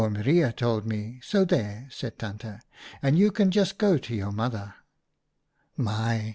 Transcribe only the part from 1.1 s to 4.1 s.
so there!' said Tante.' And you can just go